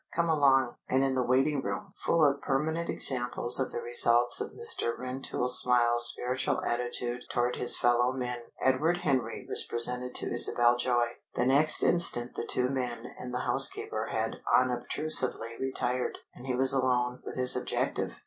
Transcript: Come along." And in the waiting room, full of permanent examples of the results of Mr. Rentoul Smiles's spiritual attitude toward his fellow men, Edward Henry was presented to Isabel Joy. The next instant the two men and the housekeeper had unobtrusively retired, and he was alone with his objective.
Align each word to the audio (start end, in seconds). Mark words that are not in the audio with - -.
Come 0.15 0.29
along." 0.31 0.77
And 0.89 1.03
in 1.03 1.13
the 1.13 1.21
waiting 1.21 1.61
room, 1.61 1.93
full 1.97 2.25
of 2.25 2.41
permanent 2.41 2.89
examples 2.89 3.59
of 3.59 3.71
the 3.71 3.83
results 3.83 4.41
of 4.41 4.49
Mr. 4.53 4.97
Rentoul 4.97 5.47
Smiles's 5.47 6.07
spiritual 6.13 6.59
attitude 6.65 7.25
toward 7.29 7.55
his 7.55 7.77
fellow 7.77 8.11
men, 8.11 8.45
Edward 8.59 9.01
Henry 9.01 9.45
was 9.47 9.63
presented 9.69 10.15
to 10.15 10.33
Isabel 10.33 10.75
Joy. 10.75 11.17
The 11.35 11.45
next 11.45 11.83
instant 11.83 12.33
the 12.33 12.47
two 12.47 12.67
men 12.71 13.13
and 13.19 13.31
the 13.31 13.41
housekeeper 13.41 14.07
had 14.07 14.37
unobtrusively 14.51 15.55
retired, 15.59 16.17
and 16.33 16.47
he 16.47 16.55
was 16.55 16.73
alone 16.73 17.21
with 17.23 17.35
his 17.35 17.55
objective. 17.55 18.13